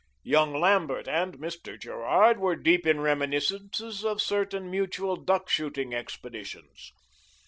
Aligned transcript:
Young 0.23 0.59
Lambert 0.59 1.07
and 1.07 1.37
Mr. 1.37 1.79
Gerard 1.79 2.39
were 2.39 2.55
deep 2.55 2.87
in 2.87 3.01
reminiscences 3.01 4.03
of 4.03 4.19
certain 4.19 4.71
mutual 4.71 5.15
duck 5.15 5.47
shooting 5.47 5.93
expeditions. 5.93 6.91